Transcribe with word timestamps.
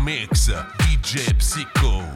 Mix, 0.00 0.48
DJ 0.78 1.34
Psycho. 1.38 2.09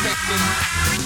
Thank 0.00 0.92
you. 0.92 0.97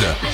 Mix, 0.00 0.31